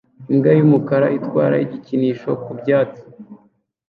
[0.31, 3.03] Imbwa y'umukara itwara igikinisho ku byatsi